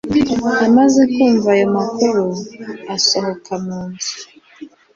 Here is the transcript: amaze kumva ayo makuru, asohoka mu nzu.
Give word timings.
amaze 0.65 1.01
kumva 1.13 1.49
ayo 1.55 1.67
makuru, 1.77 2.25
asohoka 2.95 3.51
mu 3.65 3.79
nzu. 3.89 4.15